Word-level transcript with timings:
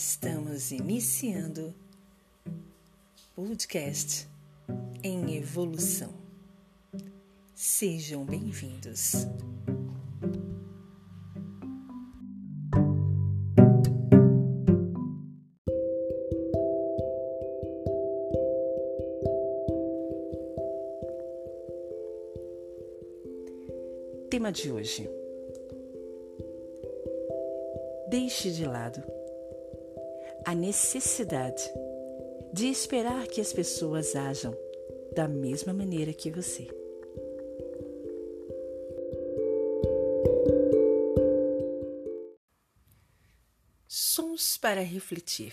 Estamos 0.00 0.70
iniciando 0.70 1.74
podcast 3.34 4.28
em 5.02 5.36
evolução. 5.36 6.14
Sejam 7.52 8.24
bem-vindos. 8.24 9.26
Tema 24.30 24.52
de 24.52 24.70
hoje: 24.70 25.10
Deixe 28.08 28.52
de 28.52 28.64
lado 28.64 29.17
a 30.48 30.54
necessidade 30.54 31.62
de 32.54 32.68
esperar 32.68 33.26
que 33.26 33.38
as 33.38 33.52
pessoas 33.52 34.16
ajam 34.16 34.56
da 35.14 35.28
mesma 35.28 35.74
maneira 35.74 36.10
que 36.10 36.30
você. 36.30 36.66
Sons 43.86 44.56
para 44.56 44.80
refletir. 44.80 45.52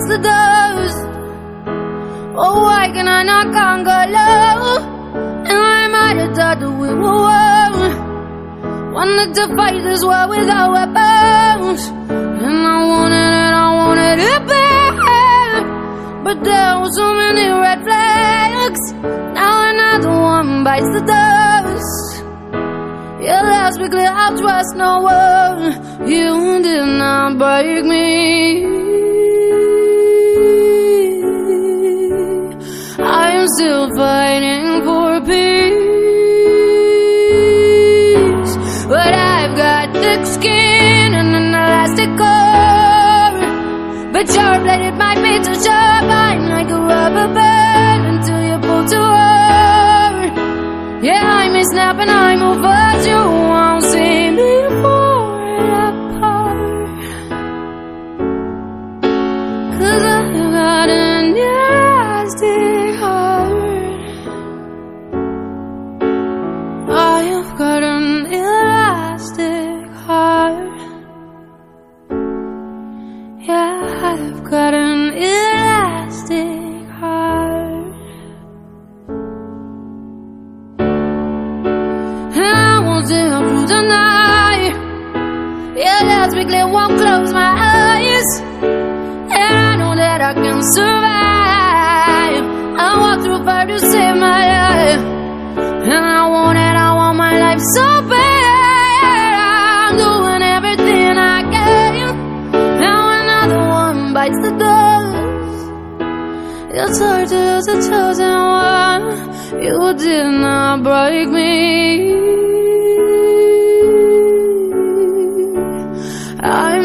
Bites 0.00 0.08
the 0.08 0.18
dust. 0.22 0.98
Oh, 2.36 2.62
why 2.62 2.90
can 2.92 3.08
I 3.08 3.22
not 3.22 3.52
conquer 3.52 4.04
love? 4.12 4.82
And 5.48 5.58
I 5.58 5.88
might 5.88 6.16
have 6.16 6.34
thought 6.36 6.60
that 6.60 6.70
we 6.70 6.88
were 6.88 7.20
one. 7.22 8.92
Wanted 8.92 9.34
to 9.34 9.56
fight 9.56 9.82
this 9.82 10.04
war 10.04 10.28
without 10.28 10.70
weapons. 10.72 11.88
And 12.08 12.66
I 12.66 12.78
wanted 12.92 13.32
it, 13.42 13.54
I 13.64 13.68
wanted 13.80 14.18
it 14.32 14.42
bad. 14.48 15.62
But 16.24 16.44
there 16.44 16.78
were 16.80 16.92
so 16.92 17.14
many 17.14 17.48
red 17.48 17.82
flags. 17.82 18.82
Now 19.34 19.70
another 19.70 20.10
one 20.10 20.64
bites 20.64 20.90
the 20.94 21.02
dust. 21.06 22.24
Yeah, 23.22 23.70
be 23.78 23.88
clear, 23.88 24.12
I 24.12 24.28
trust 24.36 24.76
no 24.76 25.00
one. 25.00 26.08
You 26.08 26.62
did 26.62 26.86
not 26.98 27.38
break 27.38 27.84
me. 27.84 28.79
Still 33.56 33.88
fighting 33.94 34.82
for 34.84 35.20
peace. 35.20 35.30
But 38.86 39.12
I've 39.14 39.56
got 39.56 39.92
thick 39.94 40.26
skin 40.26 41.14
and 41.20 41.34
an 41.40 41.48
elastic 41.48 42.10
core. 42.20 43.38
But 44.12 44.26
your 44.36 44.54
blade, 44.64 44.84
it 44.90 44.96
might 44.96 45.20
be 45.26 45.34
too 45.46 45.58
sharp. 45.64 46.06
I'm 46.26 46.48
like 46.48 46.70
a 46.70 46.80
rubber 46.80 47.28
band 47.34 48.02
until 48.12 48.40
you 48.48 48.58
pull 48.66 48.84
too 48.92 49.06
hard. 49.18 50.32
Yeah, 51.02 51.22
I 51.42 51.48
may 51.48 51.64
snap 51.64 51.96
and 51.98 52.10
I 52.10 52.36
move, 52.36 52.60
but 52.62 53.06
you 53.08 53.39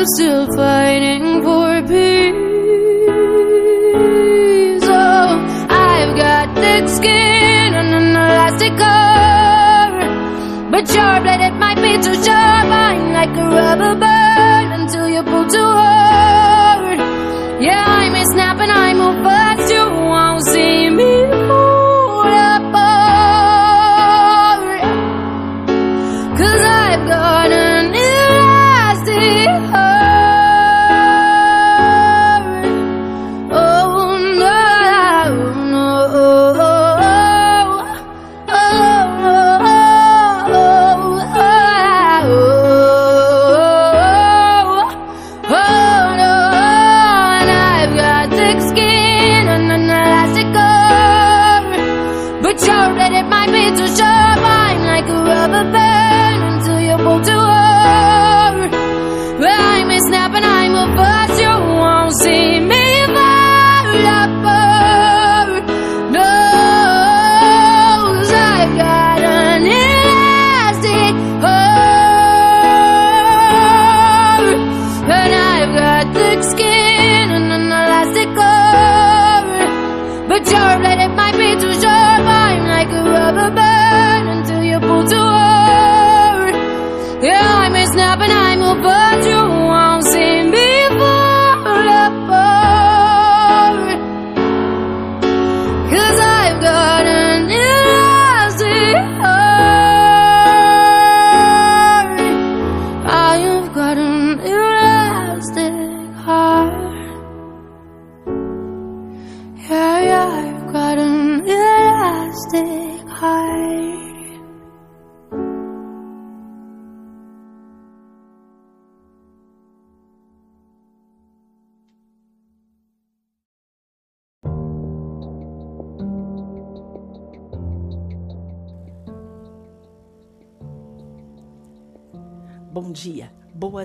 I'm 0.05 0.11
still 0.13 0.45
fighting 0.55 1.41
for 1.41 1.81
peace. 1.81 2.37
Oh, 4.85 5.29
I've 5.67 6.15
got 6.15 6.53
thick 6.53 6.87
skin 6.89 7.73
and 7.73 7.91
an 7.91 8.09
elastic 8.11 8.73
core. 8.77 9.97
But 10.69 10.85
your 10.93 11.21
blade, 11.23 11.41
it 11.41 11.55
might 11.55 11.81
be 11.81 11.97
too 12.03 12.13
sharp. 12.23 12.69
I'm 12.69 13.13
like 13.13 13.35
a 13.35 13.49
rubber 13.49 13.95
band 13.95 14.74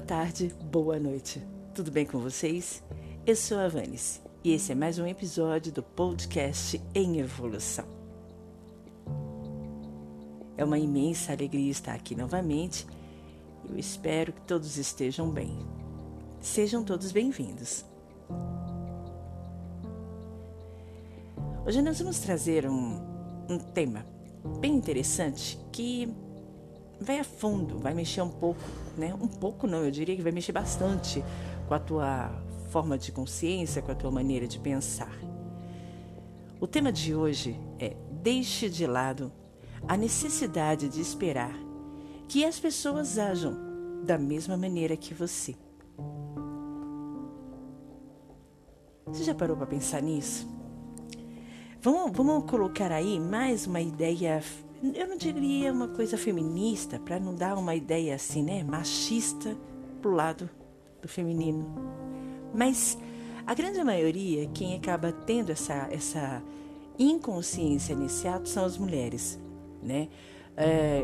boa 0.00 0.06
tarde, 0.06 0.54
boa 0.70 0.98
noite. 0.98 1.46
Tudo 1.74 1.90
bem 1.90 2.06
com 2.06 2.18
vocês? 2.20 2.82
Eu 3.26 3.36
sou 3.36 3.58
a 3.58 3.68
Vanice 3.68 4.18
e 4.42 4.54
esse 4.54 4.72
é 4.72 4.74
mais 4.74 4.98
um 4.98 5.06
episódio 5.06 5.70
do 5.70 5.82
podcast 5.82 6.80
Em 6.94 7.18
Evolução. 7.18 7.84
É 10.56 10.64
uma 10.64 10.78
imensa 10.78 11.32
alegria 11.32 11.70
estar 11.70 11.92
aqui 11.92 12.14
novamente. 12.14 12.86
Eu 13.68 13.78
espero 13.78 14.32
que 14.32 14.40
todos 14.42 14.78
estejam 14.78 15.28
bem. 15.28 15.58
Sejam 16.40 16.82
todos 16.82 17.12
bem-vindos. 17.12 17.84
Hoje 21.66 21.82
nós 21.82 21.98
vamos 21.98 22.20
trazer 22.20 22.66
um, 22.66 23.00
um 23.50 23.58
tema 23.58 24.06
bem 24.60 24.76
interessante 24.76 25.60
que 25.70 26.08
vai 27.00 27.18
a 27.18 27.24
fundo, 27.24 27.78
vai 27.78 27.94
mexer 27.94 28.20
um 28.20 28.28
pouco, 28.28 28.60
né? 28.96 29.14
Um 29.14 29.26
pouco 29.26 29.66
não, 29.66 29.84
eu 29.84 29.90
diria 29.90 30.14
que 30.14 30.22
vai 30.22 30.32
mexer 30.32 30.52
bastante 30.52 31.24
com 31.66 31.74
a 31.74 31.78
tua 31.78 32.30
forma 32.70 32.98
de 32.98 33.10
consciência, 33.10 33.80
com 33.80 33.90
a 33.90 33.94
tua 33.94 34.10
maneira 34.10 34.46
de 34.46 34.58
pensar. 34.58 35.12
O 36.60 36.66
tema 36.66 36.92
de 36.92 37.14
hoje 37.14 37.58
é 37.78 37.96
deixe 38.22 38.68
de 38.68 38.86
lado 38.86 39.32
a 39.88 39.96
necessidade 39.96 40.88
de 40.88 41.00
esperar 41.00 41.54
que 42.28 42.44
as 42.44 42.60
pessoas 42.60 43.18
ajam 43.18 43.56
da 44.04 44.18
mesma 44.18 44.56
maneira 44.56 44.96
que 44.96 45.14
você. 45.14 45.56
Você 49.06 49.24
já 49.24 49.34
parou 49.34 49.56
para 49.56 49.66
pensar 49.66 50.02
nisso? 50.02 50.46
Vamos, 51.82 52.14
vamos 52.14 52.48
colocar 52.48 52.92
aí 52.92 53.18
mais 53.18 53.66
uma 53.66 53.80
ideia 53.80 54.42
eu 54.82 55.06
não 55.06 55.16
diria 55.16 55.72
uma 55.72 55.88
coisa 55.88 56.16
feminista, 56.16 56.98
para 56.98 57.20
não 57.20 57.34
dar 57.34 57.56
uma 57.56 57.74
ideia 57.74 58.14
assim, 58.14 58.42
né, 58.42 58.62
machista 58.62 59.56
pro 60.00 60.10
lado 60.10 60.48
do 61.02 61.08
feminino. 61.08 61.66
Mas 62.54 62.96
a 63.46 63.54
grande 63.54 63.82
maioria, 63.84 64.46
quem 64.48 64.74
acaba 64.74 65.12
tendo 65.12 65.50
essa, 65.50 65.88
essa 65.90 66.42
inconsciência 66.98 67.94
nesse 67.94 68.26
ato 68.26 68.48
são 68.48 68.64
as 68.64 68.78
mulheres, 68.78 69.38
né? 69.82 70.08
É, 70.56 71.02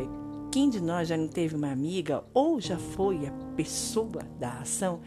quem 0.50 0.70
de 0.70 0.80
nós 0.80 1.08
já 1.08 1.16
não 1.16 1.28
teve 1.28 1.54
uma 1.54 1.70
amiga 1.70 2.24
ou 2.32 2.60
já 2.60 2.78
foi 2.78 3.26
a 3.26 3.32
pessoa 3.56 4.22
da 4.38 4.60
ação 4.60 5.00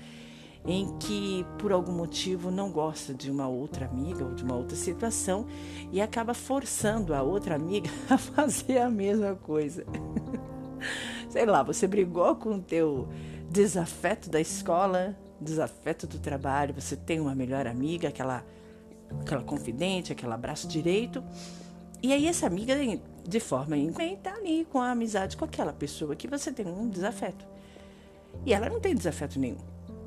em 0.65 0.97
que 0.97 1.45
por 1.57 1.71
algum 1.71 1.91
motivo 1.91 2.51
não 2.51 2.71
gosta 2.71 3.13
de 3.13 3.31
uma 3.31 3.47
outra 3.47 3.85
amiga 3.85 4.25
ou 4.25 4.33
de 4.33 4.43
uma 4.43 4.55
outra 4.55 4.75
situação 4.75 5.45
e 5.91 6.01
acaba 6.01 6.33
forçando 6.33 7.13
a 7.13 7.21
outra 7.21 7.55
amiga 7.55 7.89
a 8.09 8.17
fazer 8.17 8.79
a 8.79 8.89
mesma 8.89 9.35
coisa. 9.35 9.85
Sei 11.29 11.45
lá, 11.45 11.63
você 11.63 11.87
brigou 11.87 12.35
com 12.35 12.55
o 12.55 12.61
teu 12.61 13.07
desafeto 13.49 14.29
da 14.29 14.39
escola, 14.39 15.17
desafeto 15.39 16.05
do 16.05 16.19
trabalho, 16.19 16.73
você 16.73 16.95
tem 16.95 17.19
uma 17.19 17.35
melhor 17.35 17.65
amiga, 17.67 18.09
aquela 18.09 18.43
aquela 19.21 19.41
confidente, 19.41 20.11
aquele 20.11 20.33
abraço 20.33 20.67
direito. 20.67 21.23
E 22.01 22.13
aí 22.13 22.27
essa 22.27 22.45
amiga 22.45 22.75
de 23.27 23.39
forma 23.39 23.75
inconsciente 23.75 24.21
tá 24.21 24.33
ali 24.35 24.65
com 24.65 24.79
a 24.79 24.91
amizade 24.91 25.35
com 25.35 25.45
aquela 25.45 25.73
pessoa 25.73 26.15
que 26.15 26.27
você 26.27 26.51
tem 26.51 26.67
um 26.67 26.87
desafeto. 26.87 27.45
E 28.45 28.53
ela 28.53 28.69
não 28.69 28.79
tem 28.79 28.95
desafeto 28.95 29.39
nenhum. 29.39 29.57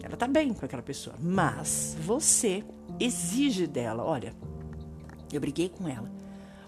Ela 0.02 0.16
tá 0.16 0.26
bem 0.26 0.52
com 0.52 0.64
aquela 0.64 0.82
pessoa, 0.82 1.16
mas 1.20 1.96
você 2.00 2.64
exige 2.98 3.66
dela, 3.66 4.04
olha, 4.04 4.34
eu 5.32 5.40
briguei 5.40 5.68
com 5.68 5.88
ela. 5.88 6.10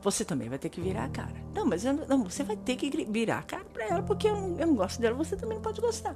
Você 0.02 0.24
também 0.24 0.48
vai 0.48 0.58
ter 0.58 0.68
que 0.68 0.80
virar 0.80 1.04
a 1.04 1.08
cara. 1.08 1.34
Não, 1.54 1.66
mas 1.66 1.84
eu, 1.84 1.94
não, 1.94 2.24
você 2.24 2.42
vai 2.42 2.56
ter 2.56 2.76
que 2.76 2.90
virar 3.06 3.38
a 3.38 3.42
cara 3.42 3.64
para 3.64 3.86
ela, 3.86 4.02
porque 4.02 4.28
eu 4.28 4.36
não, 4.36 4.58
eu 4.58 4.66
não 4.66 4.74
gosto 4.74 5.00
dela, 5.00 5.16
você 5.16 5.36
também 5.36 5.56
não 5.56 5.62
pode 5.62 5.80
gostar. 5.80 6.14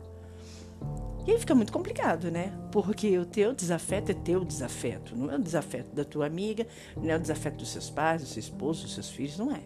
E 1.26 1.32
aí 1.32 1.38
fica 1.38 1.55
muito 1.55 1.73
complicado, 1.73 2.31
né? 2.31 2.53
Porque 2.70 3.19
o 3.19 3.26
teu 3.26 3.55
desafeto 3.55 4.12
é 4.12 4.15
teu 4.15 4.44
desafeto, 4.44 5.17
não 5.17 5.31
é 5.31 5.37
o 5.37 5.38
desafeto 5.38 5.94
da 5.94 6.05
tua 6.05 6.26
amiga, 6.26 6.67
não 6.97 7.11
é 7.11 7.17
o 7.17 7.20
desafeto 7.20 7.59
dos 7.59 7.69
seus 7.69 7.91
pais, 7.91 8.23
do 8.23 8.29
seu 8.29 8.41
esposo, 8.41 8.85
dos 8.85 8.94
seus 8.94 9.11
filhos, 9.11 9.37
não 9.37 9.53
é. 9.53 9.61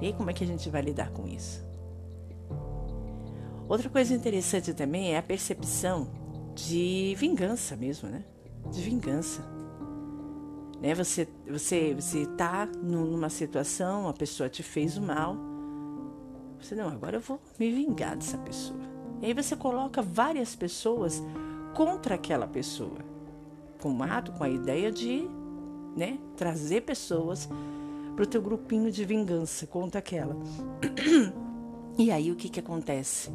E 0.00 0.06
aí 0.06 0.12
como 0.12 0.30
é 0.30 0.32
que 0.32 0.42
a 0.42 0.46
gente 0.46 0.68
vai 0.68 0.82
lidar 0.82 1.10
com 1.10 1.26
isso? 1.26 1.64
Outra 3.68 3.88
coisa 3.88 4.14
interessante 4.14 4.72
também 4.72 5.14
é 5.14 5.18
a 5.18 5.22
percepção 5.22 6.08
de 6.56 7.14
vingança 7.18 7.76
mesmo, 7.76 8.08
né? 8.08 8.24
De 8.72 8.80
vingança. 8.80 9.42
Né? 10.80 10.94
Você, 10.94 11.28
você, 11.46 11.94
você 11.94 12.26
tá 12.26 12.66
numa 12.66 13.28
situação, 13.28 14.08
a 14.08 14.12
pessoa 14.14 14.48
te 14.48 14.62
fez 14.62 14.96
o 14.96 15.02
mal. 15.02 15.36
Você, 16.58 16.74
não, 16.74 16.88
agora 16.88 17.18
eu 17.18 17.20
vou 17.20 17.38
me 17.58 17.70
vingar 17.70 18.16
dessa 18.16 18.38
pessoa. 18.38 18.80
E 19.20 19.26
aí 19.26 19.34
você 19.34 19.54
coloca 19.54 20.00
várias 20.00 20.56
pessoas 20.56 21.22
contra 21.74 22.14
aquela 22.14 22.46
pessoa. 22.46 23.04
Com 23.80 23.94
o 23.94 24.02
ato, 24.02 24.32
com 24.32 24.42
a 24.42 24.48
ideia 24.48 24.90
de 24.90 25.28
né, 25.94 26.18
trazer 26.36 26.82
pessoas 26.82 27.48
para 28.14 28.22
o 28.22 28.26
teu 28.26 28.40
grupinho 28.40 28.90
de 28.90 29.04
vingança 29.04 29.66
contra 29.66 29.98
aquela. 29.98 30.36
E 31.98 32.10
aí 32.10 32.30
o 32.30 32.36
que, 32.36 32.50
que 32.50 32.60
acontece? 32.60 33.30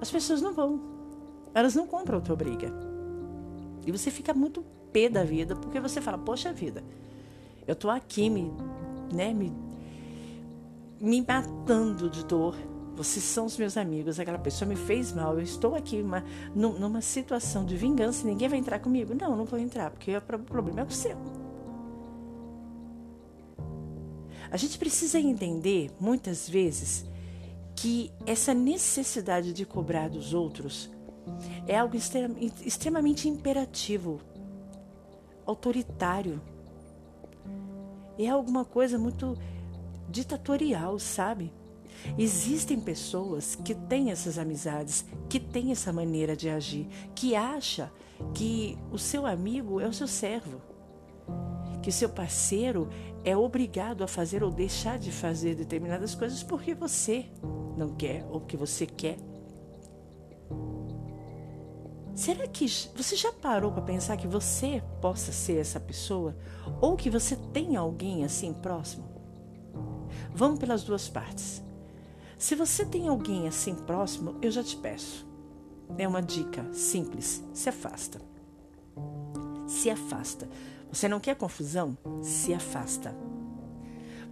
As 0.00 0.08
pessoas 0.08 0.40
não 0.40 0.54
vão. 0.54 0.95
Elas 1.56 1.74
não 1.74 1.86
compram 1.86 2.18
a 2.18 2.20
tua 2.20 2.36
briga. 2.36 2.70
E 3.86 3.90
você 3.90 4.10
fica 4.10 4.34
muito 4.34 4.62
pé 4.92 5.08
da 5.08 5.24
vida, 5.24 5.56
porque 5.56 5.80
você 5.80 6.02
fala, 6.02 6.18
poxa 6.18 6.52
vida, 6.52 6.84
eu 7.66 7.74
tô 7.74 7.88
aqui 7.88 8.28
me, 8.28 8.52
né, 9.10 9.32
me, 9.32 9.50
me 11.00 11.24
matando 11.26 12.10
de 12.10 12.26
dor. 12.26 12.54
Vocês 12.94 13.24
são 13.24 13.46
os 13.46 13.56
meus 13.56 13.78
amigos, 13.78 14.20
aquela 14.20 14.38
pessoa 14.38 14.68
me 14.68 14.76
fez 14.76 15.14
mal, 15.14 15.32
eu 15.32 15.40
estou 15.40 15.74
aqui 15.74 16.02
uma, 16.02 16.22
numa 16.54 17.00
situação 17.00 17.64
de 17.64 17.74
vingança 17.74 18.26
ninguém 18.26 18.50
vai 18.50 18.58
entrar 18.58 18.78
comigo. 18.78 19.14
Não, 19.18 19.34
não 19.34 19.46
vou 19.46 19.58
entrar, 19.58 19.90
porque 19.90 20.14
o 20.14 20.20
problema 20.20 20.80
é 20.80 20.84
o 20.84 20.90
seu. 20.90 21.16
A 24.50 24.58
gente 24.58 24.76
precisa 24.76 25.18
entender, 25.18 25.90
muitas 25.98 26.46
vezes, 26.46 27.06
que 27.74 28.12
essa 28.26 28.52
necessidade 28.52 29.54
de 29.54 29.64
cobrar 29.64 30.10
dos 30.10 30.34
outros 30.34 30.94
é 31.66 31.76
algo 31.76 31.96
extremamente 31.96 33.28
imperativo, 33.28 34.20
autoritário. 35.44 36.40
É 38.18 38.28
alguma 38.28 38.64
coisa 38.64 38.98
muito 38.98 39.36
ditatorial, 40.08 40.98
sabe? 40.98 41.52
Existem 42.18 42.80
pessoas 42.80 43.54
que 43.54 43.74
têm 43.74 44.10
essas 44.10 44.38
amizades, 44.38 45.04
que 45.28 45.40
têm 45.40 45.72
essa 45.72 45.92
maneira 45.92 46.36
de 46.36 46.48
agir, 46.48 46.86
que 47.14 47.34
acha 47.34 47.90
que 48.34 48.78
o 48.90 48.98
seu 48.98 49.26
amigo 49.26 49.80
é 49.80 49.86
o 49.86 49.92
seu 49.92 50.06
servo, 50.06 50.60
que 51.82 51.90
seu 51.90 52.08
parceiro 52.08 52.88
é 53.24 53.36
obrigado 53.36 54.04
a 54.04 54.06
fazer 54.06 54.42
ou 54.42 54.50
deixar 54.50 54.98
de 54.98 55.10
fazer 55.10 55.54
determinadas 55.54 56.14
coisas 56.14 56.42
porque 56.42 56.74
você 56.74 57.26
não 57.76 57.94
quer 57.94 58.24
ou 58.30 58.40
porque 58.40 58.56
você 58.56 58.86
quer. 58.86 59.16
Será 62.16 62.46
que 62.48 62.66
você 62.96 63.14
já 63.14 63.30
parou 63.30 63.70
para 63.70 63.82
pensar 63.82 64.16
que 64.16 64.26
você 64.26 64.82
possa 65.02 65.30
ser 65.32 65.58
essa 65.58 65.78
pessoa? 65.78 66.34
Ou 66.80 66.96
que 66.96 67.10
você 67.10 67.36
tem 67.36 67.76
alguém 67.76 68.24
assim 68.24 68.54
próximo? 68.54 69.04
Vamos 70.34 70.58
pelas 70.58 70.82
duas 70.82 71.10
partes. 71.10 71.62
Se 72.38 72.54
você 72.54 72.86
tem 72.86 73.06
alguém 73.06 73.46
assim 73.46 73.74
próximo, 73.74 74.36
eu 74.40 74.50
já 74.50 74.64
te 74.64 74.78
peço. 74.78 75.26
É 75.98 76.08
uma 76.08 76.22
dica 76.22 76.66
simples: 76.72 77.44
se 77.52 77.68
afasta. 77.68 78.18
Se 79.66 79.90
afasta. 79.90 80.48
Você 80.90 81.08
não 81.08 81.20
quer 81.20 81.36
confusão? 81.36 81.98
Se 82.22 82.54
afasta. 82.54 83.14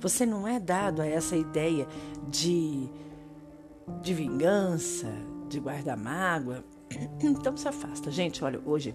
Você 0.00 0.24
não 0.24 0.48
é 0.48 0.58
dado 0.58 1.02
a 1.02 1.06
essa 1.06 1.36
ideia 1.36 1.86
de, 2.30 2.88
de 4.00 4.14
vingança, 4.14 5.12
de 5.50 5.60
guardar 5.60 5.98
mágoa. 5.98 6.64
Então 7.22 7.56
se 7.56 7.68
afasta. 7.68 8.10
Gente, 8.10 8.44
olha, 8.44 8.60
hoje 8.64 8.94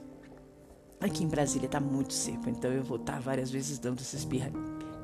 aqui 1.00 1.24
em 1.24 1.27
Brasília 1.27 1.65
está 1.65 1.79
muito 1.79 2.13
seco, 2.13 2.50
então 2.50 2.72
eu 2.72 2.84
vou 2.84 2.98
estar 2.98 3.13
tá 3.13 3.19
várias 3.19 3.50
vezes 3.50 3.79
dando 3.79 4.01
esses 4.01 4.27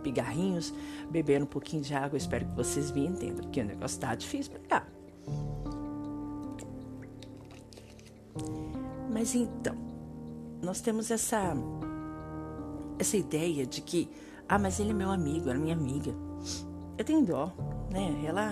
pigarrinhos, 0.04 0.74
bebendo 1.10 1.46
um 1.46 1.48
pouquinho 1.48 1.82
de 1.82 1.94
água. 1.94 2.18
Espero 2.18 2.46
que 2.46 2.56
vocês 2.56 2.92
me 2.92 3.06
entendam, 3.06 3.44
porque 3.44 3.62
o 3.62 3.66
negócio 3.66 3.96
está 3.96 4.14
difícil 4.14 4.52
para 4.54 4.82
cá. 4.82 4.88
Mas 9.12 9.34
então, 9.34 9.76
nós 10.62 10.82
temos 10.82 11.10
essa 11.10 11.56
essa 13.00 13.18
ideia 13.18 13.66
de 13.66 13.82
que, 13.82 14.10
ah, 14.48 14.60
mas 14.60 14.80
ele 14.80 14.92
é 14.92 14.94
meu 14.94 15.12
amigo, 15.12 15.50
ela 15.50 15.58
é 15.58 15.62
minha 15.62 15.76
amiga. 15.76 16.14
Eu 16.98 17.04
tenho 17.04 17.26
dó, 17.26 17.52
né? 17.92 18.24
Ela, 18.26 18.52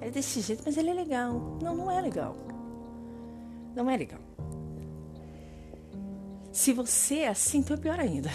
ela 0.00 0.06
é 0.06 0.10
desse 0.10 0.40
jeito, 0.40 0.62
mas 0.64 0.76
ele 0.76 0.90
é 0.90 0.94
legal. 0.94 1.58
Não, 1.62 1.74
não 1.76 1.90
é 1.90 2.00
legal. 2.00 2.34
Não 3.74 3.88
é 3.90 3.96
legal. 3.96 4.20
Se 6.52 6.72
você 6.72 7.20
é 7.20 7.28
assim, 7.28 7.58
então 7.58 7.76
é 7.76 7.80
pior 7.80 7.98
ainda. 7.98 8.30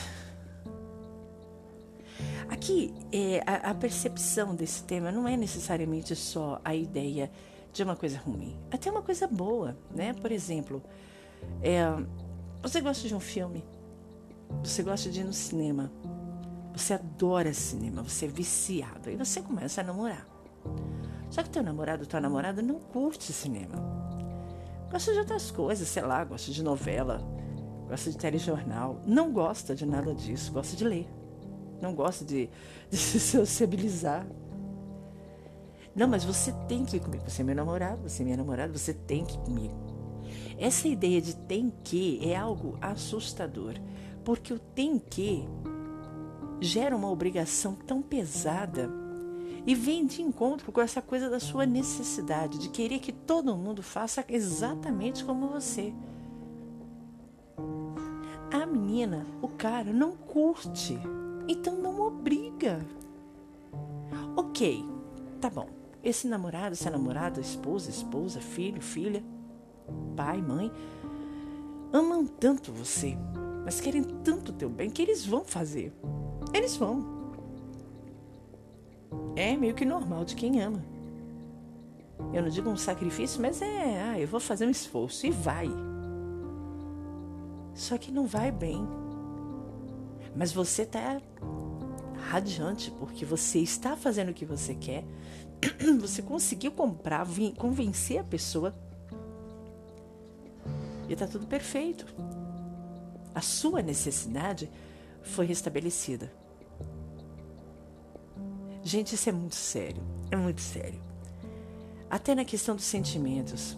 Aqui, 2.50 2.94
é, 3.12 3.42
a, 3.46 3.72
a 3.72 3.74
percepção 3.74 4.56
desse 4.56 4.84
tema 4.84 5.12
não 5.12 5.28
é 5.28 5.36
necessariamente 5.36 6.16
só 6.16 6.62
a 6.64 6.74
ideia 6.74 7.32
de 7.74 7.84
uma 7.84 7.96
coisa 7.96 8.18
ruim, 8.18 8.58
até 8.72 8.90
uma 8.90 9.02
coisa 9.02 9.28
boa, 9.28 9.78
né? 9.94 10.14
Por 10.14 10.32
exemplo, 10.32 10.82
é, 11.62 11.84
você 12.62 12.80
gosta 12.80 13.08
de 13.08 13.14
um 13.14 13.20
filme, 13.20 13.64
você 14.64 14.82
gosta 14.82 15.10
de 15.10 15.20
ir 15.20 15.24
no 15.26 15.34
cinema, 15.34 15.92
você 16.74 16.94
adora 16.94 17.54
cinema, 17.54 18.02
você 18.02 18.26
é 18.26 18.28
viciado, 18.30 19.10
aí 19.10 19.16
você 19.16 19.42
começa 19.42 19.82
a 19.82 19.84
namorar. 19.84 20.26
Só 21.30 21.44
que 21.44 21.50
teu 21.50 21.64
namorado, 21.64 22.06
tua 22.06 22.22
namorada 22.22 22.62
não 22.62 22.80
curte 22.80 23.34
cinema. 23.34 24.05
Gosta 24.96 25.12
de 25.12 25.20
outras 25.20 25.52
coisas, 25.52 25.90
sei 25.90 26.04
lá, 26.04 26.24
gosta 26.24 26.50
de 26.50 26.64
novela, 26.64 27.22
gosta 27.86 28.10
de 28.10 28.18
telejornal, 28.18 29.02
não 29.06 29.30
gosta 29.30 29.76
de 29.76 29.86
nada 29.86 30.16
disso, 30.16 30.54
gosta 30.54 30.74
de 30.74 30.86
ler. 30.86 31.06
Não 31.82 31.94
gosta 31.94 32.24
de, 32.24 32.50
de 32.90 32.96
se 32.96 33.20
sociabilizar. 33.20 34.26
Não, 35.94 36.08
mas 36.08 36.24
você 36.24 36.54
tem 36.70 36.86
que 36.86 36.96
ir 36.96 37.02
comigo. 37.02 37.30
Você 37.30 37.42
é 37.42 37.44
meu 37.44 37.54
namorado, 37.54 38.08
você 38.08 38.22
é 38.22 38.24
minha 38.24 38.38
namorada, 38.38 38.72
você 38.72 38.94
tem 38.94 39.26
que 39.26 39.36
ir 39.36 39.40
comigo. 39.40 39.76
Essa 40.58 40.88
ideia 40.88 41.22
de 41.22 41.36
tem 41.36 41.74
que 41.84 42.22
é 42.24 42.38
algo 42.38 42.78
assustador, 42.80 43.74
porque 44.24 44.54
o 44.54 44.60
tem 44.60 44.98
que 44.98 45.46
gera 46.62 46.96
uma 46.96 47.12
obrigação 47.12 47.76
tão 47.76 48.02
pesada 48.02 48.90
e 49.66 49.74
vem 49.74 50.06
de 50.06 50.22
encontro 50.22 50.72
com 50.72 50.80
essa 50.80 51.02
coisa 51.02 51.30
da 51.30 51.40
sua 51.40 51.66
necessidade 51.66 52.60
de 52.60 52.70
querer 52.70 53.00
que 53.00 53.12
todo 53.12 53.56
mundo 53.58 53.82
faça 53.82 54.24
exatamente 54.30 55.26
como 55.26 55.48
você. 55.48 55.94
A 58.52 58.66
menina, 58.66 59.26
o 59.42 59.48
cara 59.48 59.92
não 59.92 60.16
curte, 60.16 61.00
então 61.48 61.76
não 61.76 62.00
obriga. 62.00 62.86
Ok, 64.36 64.86
tá 65.42 65.50
bom. 65.50 65.68
Esse 66.04 66.28
namorado, 66.28 66.74
essa 66.74 66.92
namorada, 66.92 67.42
esposa, 67.42 67.90
esposa, 67.90 68.40
filho, 68.40 68.82
filha, 68.82 69.24
pai, 70.16 70.40
mãe, 70.42 70.72
amam 71.92 72.28
tanto 72.28 72.72
você, 72.72 73.18
mas 73.64 73.82
querem 73.82 74.04
tanto 74.04 74.54
teu 74.54 74.70
bem 74.70 74.92
que 74.92 75.02
eles 75.02 75.26
vão 75.26 75.44
fazer. 75.44 75.92
Eles 76.54 76.78
vão. 76.78 77.15
É 79.36 79.56
meio 79.56 79.74
que 79.74 79.86
normal 79.86 80.24
de 80.24 80.36
quem 80.36 80.62
ama. 80.62 80.84
Eu 82.34 82.42
não 82.42 82.50
digo 82.50 82.70
um 82.70 82.78
sacrifício, 82.78 83.42
mas 83.42 83.62
é, 83.62 84.02
ah, 84.02 84.20
eu 84.20 84.28
vou 84.28 84.40
fazer 84.40 84.66
um 84.66 84.70
esforço 84.70 85.26
e 85.28 85.32
vai. 85.32 85.70
Só 87.74 87.98
que 87.98 88.12
não 88.12 88.26
vai 88.26 88.52
bem. 88.52 88.88
Mas 90.36 90.52
você 90.52 90.84
está 90.84 91.22
radiante 92.30 92.92
porque 92.92 93.26
você 93.26 93.60
está 93.60 93.96
fazendo 93.96 94.30
o 94.30 94.34
que 94.34 94.46
você 94.46 94.74
quer, 94.74 95.04
você 96.00 96.22
conseguiu 96.22 96.72
comprar, 96.72 97.26
convencer 97.58 98.20
a 98.20 98.24
pessoa 98.24 98.74
e 101.08 101.14
está 101.14 101.28
tudo 101.28 101.46
perfeito. 101.46 102.06
A 103.34 103.42
sua 103.42 103.82
necessidade 103.82 104.70
foi 105.22 105.46
restabelecida. 105.46 106.32
Gente, 108.86 109.16
isso 109.16 109.28
é 109.28 109.32
muito 109.32 109.56
sério. 109.56 110.04
É 110.30 110.36
muito 110.36 110.62
sério. 110.62 111.02
Até 112.08 112.36
na 112.36 112.46
questão 112.46 112.76
dos 112.76 112.86
sentimentos. 112.86 113.76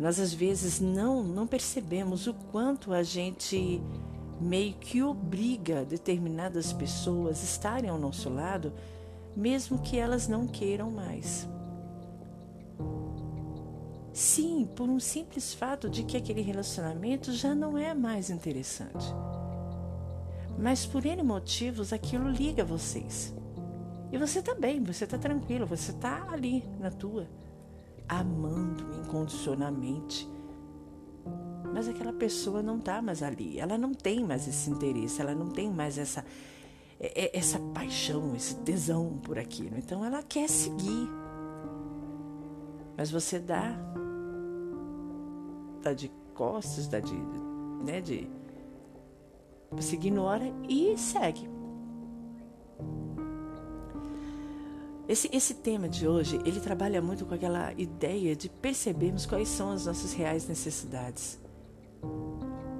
Nós 0.00 0.18
às 0.18 0.34
vezes 0.34 0.80
não 0.80 1.22
não 1.22 1.46
percebemos 1.46 2.26
o 2.26 2.34
quanto 2.34 2.92
a 2.92 3.04
gente 3.04 3.80
meio 4.40 4.74
que 4.74 5.00
obriga 5.00 5.84
determinadas 5.84 6.72
pessoas 6.72 7.40
a 7.40 7.44
estarem 7.44 7.88
ao 7.88 7.98
nosso 7.98 8.28
lado 8.28 8.72
mesmo 9.36 9.78
que 9.78 9.96
elas 9.96 10.26
não 10.26 10.48
queiram 10.48 10.90
mais. 10.90 11.48
Sim, 14.12 14.68
por 14.74 14.88
um 14.88 14.98
simples 14.98 15.54
fato 15.54 15.88
de 15.88 16.02
que 16.02 16.16
aquele 16.16 16.40
relacionamento 16.40 17.32
já 17.32 17.54
não 17.54 17.78
é 17.78 17.94
mais 17.94 18.28
interessante. 18.28 19.06
Mas 20.60 20.84
por 20.84 21.06
N 21.06 21.22
motivos 21.22 21.92
aquilo 21.92 22.28
liga 22.28 22.64
vocês. 22.64 23.34
E 24.12 24.18
você 24.18 24.40
está 24.40 24.54
bem, 24.54 24.82
você 24.82 25.04
está 25.04 25.16
tranquilo, 25.16 25.66
você 25.66 25.92
está 25.92 26.28
ali 26.30 26.64
na 26.78 26.90
tua, 26.90 27.28
amando 28.08 28.84
incondicionalmente. 29.00 30.28
Mas 31.72 31.88
aquela 31.88 32.12
pessoa 32.12 32.62
não 32.62 32.78
está 32.78 33.00
mais 33.00 33.22
ali, 33.22 33.58
ela 33.58 33.78
não 33.78 33.94
tem 33.94 34.24
mais 34.24 34.46
esse 34.48 34.68
interesse, 34.68 35.20
ela 35.20 35.34
não 35.34 35.48
tem 35.48 35.72
mais 35.72 35.96
essa 35.96 36.24
é, 36.98 37.24
é, 37.24 37.38
essa 37.38 37.58
paixão, 37.72 38.34
esse 38.36 38.54
tesão 38.56 39.18
por 39.22 39.38
aquilo. 39.38 39.78
Então 39.78 40.04
ela 40.04 40.22
quer 40.22 40.48
seguir. 40.48 41.08
Mas 42.96 43.10
você 43.10 43.38
dá, 43.38 43.74
dá 45.82 45.94
de 45.94 46.10
costas, 46.34 46.86
dá 46.86 47.00
de, 47.00 47.14
né, 47.82 48.02
de 48.02 48.28
você 49.70 49.94
ignora 49.94 50.52
e 50.68 50.96
segue. 50.98 51.48
Esse, 55.08 55.28
esse 55.32 55.54
tema 55.54 55.88
de 55.88 56.06
hoje, 56.06 56.40
ele 56.44 56.60
trabalha 56.60 57.02
muito 57.02 57.26
com 57.26 57.34
aquela 57.34 57.72
ideia 57.72 58.36
de 58.36 58.48
percebermos 58.48 59.26
quais 59.26 59.48
são 59.48 59.72
as 59.72 59.86
nossas 59.86 60.12
reais 60.12 60.46
necessidades. 60.46 61.36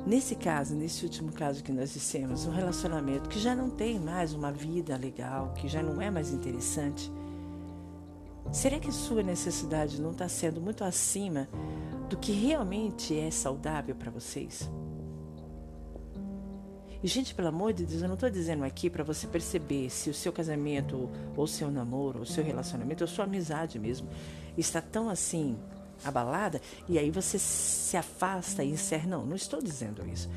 Nesse 0.07 0.35
caso, 0.35 0.75
nesse 0.75 1.05
último 1.05 1.33
caso 1.33 1.63
que 1.63 1.73
nós 1.73 1.93
dissemos, 1.93 2.47
um 2.47 2.51
relacionamento 2.51 3.29
que 3.29 3.39
já 3.39 3.55
não 3.55 3.69
tem 3.69 3.99
mais 3.99 4.33
uma 4.33 4.51
vida 4.51 4.97
legal, 4.97 5.53
que 5.55 5.69
já 5.69 5.83
não 5.83 6.01
é 6.01 6.11
mais 6.11 6.33
interessante, 6.33 7.13
será 8.53 8.79
que 8.79 8.91
sua 8.93 9.23
necessidade 9.23 10.01
não 10.01 10.13
está 10.13 10.29
sendo 10.29 10.61
muito 10.61 10.85
acima 10.85 11.49
do 12.09 12.17
que 12.17 12.33
realmente 12.33 13.19
é 13.19 13.31
saudável 13.31 13.95
para 13.95 14.11
vocês? 14.11 14.71
E, 17.03 17.09
gente, 17.09 17.35
pelo 17.35 17.49
amor 17.49 17.73
de 17.73 17.87
Deus, 17.87 18.03
eu 18.03 18.09
não 18.09 18.15
estou 18.15 18.29
dizendo 18.29 18.63
aqui 18.63 18.91
para 18.91 19.03
você 19.03 19.27
perceber 19.27 19.89
se 19.89 20.11
o 20.11 20.15
seu 20.15 20.33
casamento, 20.33 21.09
ou 21.35 21.47
seu 21.47 21.71
namoro, 21.71 22.21
ou 22.21 22.27
seu 22.27 22.45
relacionamento, 22.45 23.03
ou 23.03 23.09
sua 23.09 23.25
amizade 23.25 23.79
mesmo, 23.79 24.09
está 24.57 24.83
tão 24.83 25.09
assim 25.09 25.57
abalada 26.05 26.61
e 26.89 26.99
aí 26.99 27.11
você 27.11 27.39
se 27.39 27.97
afasta 27.97 28.63
e 28.63 28.71
encerra. 28.71 29.09
Não, 29.09 29.25
não 29.25 29.37
estou 29.37 29.63
dizendo 29.63 30.07
isso. 30.07 30.29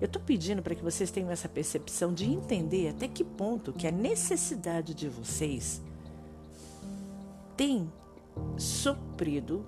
Eu 0.00 0.06
estou 0.06 0.20
pedindo 0.20 0.62
para 0.62 0.74
que 0.74 0.82
vocês 0.82 1.10
tenham 1.10 1.30
essa 1.30 1.48
percepção 1.48 2.12
de 2.12 2.24
entender 2.24 2.88
até 2.88 3.08
que 3.08 3.24
ponto 3.24 3.72
que 3.72 3.86
a 3.86 3.92
necessidade 3.92 4.92
de 4.92 5.08
vocês 5.08 5.80
tem 7.56 7.90
suprido 8.56 9.64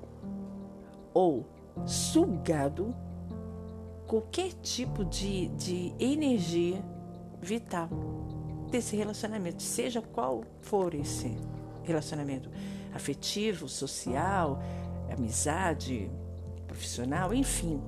ou 1.14 1.46
sugado 1.86 2.94
qualquer 4.06 4.52
tipo 4.62 5.04
de, 5.04 5.48
de 5.48 5.92
energia 5.98 6.82
vital 7.40 7.88
desse 8.70 8.96
relacionamento, 8.96 9.62
seja 9.62 10.00
qual 10.00 10.44
for 10.60 10.94
esse 10.94 11.36
relacionamento 11.82 12.50
afetivo, 12.94 13.68
social, 13.68 14.60
amizade, 15.12 16.10
profissional, 16.66 17.32
enfim. 17.32 17.80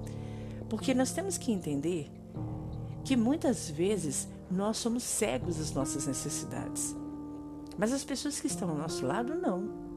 Porque 0.69 0.95
nós 0.95 1.13
temos 1.13 1.39
que 1.39 1.53
entender 1.53 2.11
que 3.05 3.17
muitas 3.17 3.71
vezes 3.71 4.29
nós 4.51 4.77
somos 4.77 5.03
cegos 5.03 5.59
às 5.59 5.73
nossas 5.73 6.07
necessidades. 6.07 6.95
Mas 7.77 7.93
as 7.93 8.05
pessoas 8.05 8.41
que 8.41 8.47
estão 8.47 8.71
ao 8.71 8.77
nosso 8.77 9.07
lado 9.07 9.35
não. 9.35 9.89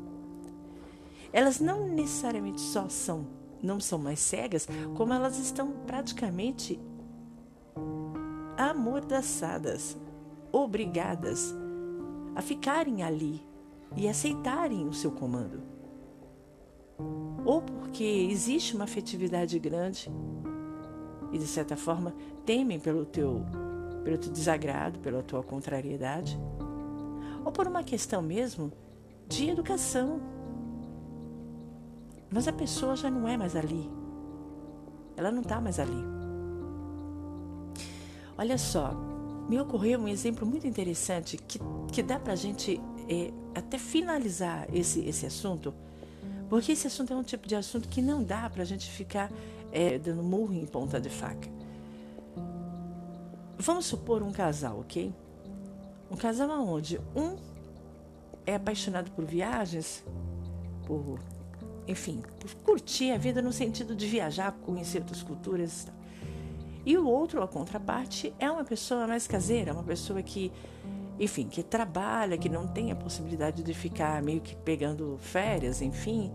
Elas 1.34 1.60
não 1.60 1.88
necessariamente 1.88 2.60
só 2.60 2.90
são, 2.90 3.26
não 3.62 3.80
são 3.80 4.00
mais 4.00 4.20
cegas, 4.20 4.68
como 4.96 5.14
elas 5.14 5.38
estão 5.38 5.72
praticamente 5.86 6.80
amordaçadas, 8.58 9.98
obrigadas 10.52 11.54
a 12.36 12.42
ficarem 12.42 13.04
ali 13.04 13.42
e 13.96 14.08
aceitarem 14.08 14.88
o 14.88 14.94
seu 14.94 15.12
comando 15.12 15.72
ou 17.46 17.62
porque 17.62 18.04
existe 18.04 18.76
uma 18.76 18.86
afetividade 18.86 19.58
grande 19.60 20.12
e 21.32 21.38
de 21.38 21.48
certa 21.48 21.76
forma 21.76 22.14
temem 22.46 22.80
pelo 22.80 23.06
teu 23.06 23.44
pelo 24.04 24.18
teu 24.18 24.32
desagrado, 24.32 25.00
pela 25.00 25.22
tua 25.22 25.44
contrariedade, 25.44 26.40
ou 27.46 27.52
por 27.52 27.68
uma 27.68 27.84
questão 27.84 28.20
mesmo 28.20 28.72
de 29.28 29.48
educação. 29.48 30.20
Mas 32.32 32.48
a 32.48 32.54
pessoa 32.54 32.96
já 32.96 33.10
não 33.10 33.28
é 33.28 33.36
mais 33.38 33.56
ali. 33.56 33.90
Ela 35.18 35.32
não 35.32 35.42
está 35.42 35.60
mais 35.60 35.80
ali. 35.80 36.04
Olha 38.38 38.58
só, 38.58 38.94
me 39.50 39.60
ocorreu 39.60 40.00
um 40.00 40.08
exemplo 40.08 40.48
muito 40.48 40.66
interessante 40.66 41.38
que, 41.38 41.60
que 41.92 42.02
dá 42.02 42.20
para 42.20 42.34
a 42.34 42.36
gente 42.36 42.80
é, 43.10 43.32
até 43.54 43.78
finalizar 43.78 44.68
esse, 44.74 45.02
esse 45.02 45.26
assunto 45.26 45.74
porque 46.52 46.74
esse 46.74 46.86
assunto 46.86 47.14
é 47.14 47.16
um 47.16 47.24
tipo 47.24 47.48
de 47.48 47.56
assunto 47.56 47.88
que 47.88 48.02
não 48.02 48.22
dá 48.22 48.50
para 48.50 48.62
a 48.64 48.66
gente 48.66 48.92
ficar 48.92 49.32
é, 49.72 49.98
dando 49.98 50.22
murro 50.22 50.54
em 50.54 50.66
ponta 50.66 51.00
de 51.00 51.10
faca. 51.10 51.48
Vamos 53.58 53.86
supor 53.86 54.22
um 54.22 54.34
casal, 54.34 54.82
ok? 54.82 55.14
Um 56.12 56.18
casal 56.18 56.50
onde 56.68 57.00
um 57.16 57.38
é 58.46 58.56
apaixonado 58.56 59.10
por 59.12 59.24
viagens, 59.24 60.04
por, 60.86 61.22
enfim, 61.88 62.22
curtir 62.64 63.12
a 63.12 63.18
vida 63.18 63.42
no 63.42 63.52
sentido 63.52 63.96
de 63.96 64.08
viajar, 64.08 64.52
conhecer 64.64 65.00
outras 65.00 65.24
culturas 65.24 65.88
e 66.86 66.98
o 66.98 67.08
outro, 67.08 67.44
a 67.44 67.48
contraparte, 67.48 68.34
é 68.40 68.50
uma 68.50 68.64
pessoa 68.64 69.06
mais 69.06 69.28
caseira, 69.28 69.74
uma 69.74 69.84
pessoa 69.84 70.22
que, 70.24 70.52
enfim, 71.20 71.48
que 71.48 71.62
trabalha, 71.62 72.38
que 72.38 72.50
não 72.50 72.68
tem 72.68 72.92
a 72.92 72.96
possibilidade 72.96 73.62
de 73.62 73.74
ficar 73.74 74.22
meio 74.24 74.42
que 74.42 74.56
pegando 74.56 75.18
férias, 75.20 75.82
enfim. 75.82 76.32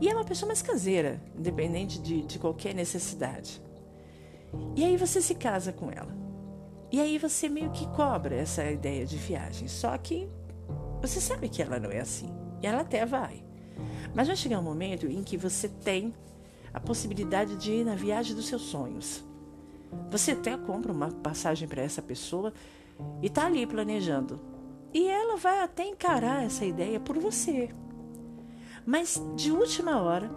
E 0.00 0.08
é 0.08 0.14
uma 0.14 0.24
pessoa 0.24 0.46
mais 0.46 0.62
caseira, 0.62 1.20
independente 1.36 2.00
de, 2.00 2.22
de 2.22 2.38
qualquer 2.38 2.72
necessidade. 2.74 3.60
E 4.76 4.84
aí 4.84 4.96
você 4.96 5.20
se 5.20 5.34
casa 5.34 5.72
com 5.72 5.90
ela. 5.90 6.16
E 6.92 7.00
aí 7.00 7.18
você 7.18 7.48
meio 7.48 7.70
que 7.70 7.88
cobra 7.88 8.36
essa 8.36 8.64
ideia 8.70 9.04
de 9.04 9.16
viagem. 9.16 9.66
Só 9.66 9.98
que 9.98 10.28
você 11.00 11.20
sabe 11.20 11.48
que 11.48 11.60
ela 11.60 11.80
não 11.80 11.90
é 11.90 11.98
assim. 11.98 12.32
E 12.62 12.66
ela 12.66 12.82
até 12.82 13.04
vai. 13.04 13.43
Mas 14.14 14.28
vai 14.28 14.36
chegar 14.36 14.60
um 14.60 14.62
momento 14.62 15.06
em 15.06 15.22
que 15.22 15.36
você 15.36 15.68
tem 15.68 16.14
a 16.72 16.80
possibilidade 16.80 17.56
de 17.56 17.72
ir 17.72 17.84
na 17.84 17.94
viagem 17.94 18.34
dos 18.34 18.46
seus 18.46 18.62
sonhos. 18.62 19.24
Você 20.10 20.32
até 20.32 20.56
compra 20.56 20.92
uma 20.92 21.10
passagem 21.10 21.68
para 21.68 21.82
essa 21.82 22.02
pessoa 22.02 22.52
e 23.22 23.26
está 23.26 23.46
ali 23.46 23.66
planejando. 23.66 24.40
E 24.92 25.08
ela 25.08 25.36
vai 25.36 25.60
até 25.60 25.86
encarar 25.86 26.44
essa 26.44 26.64
ideia 26.64 27.00
por 27.00 27.18
você. 27.18 27.70
Mas 28.86 29.20
de 29.36 29.50
última 29.50 30.00
hora, 30.00 30.30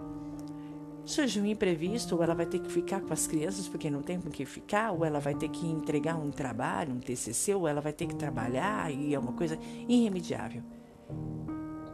surge 1.04 1.40
um 1.40 1.46
imprevisto, 1.46 2.16
ou 2.16 2.22
ela 2.22 2.34
vai 2.34 2.46
ter 2.46 2.58
que 2.58 2.70
ficar 2.70 3.00
com 3.00 3.12
as 3.12 3.26
crianças 3.26 3.68
porque 3.68 3.90
não 3.90 4.02
tem 4.02 4.20
com 4.20 4.30
que 4.30 4.44
ficar, 4.44 4.90
ou 4.92 5.04
ela 5.04 5.20
vai 5.20 5.34
ter 5.34 5.48
que 5.48 5.66
entregar 5.66 6.16
um 6.16 6.30
trabalho, 6.30 6.94
um 6.94 7.00
TCC, 7.00 7.54
ou 7.54 7.68
ela 7.68 7.80
vai 7.80 7.92
ter 7.92 8.06
que 8.06 8.16
trabalhar 8.16 8.92
e 8.92 9.14
é 9.14 9.18
uma 9.18 9.32
coisa 9.32 9.58
irremediável. 9.88 10.62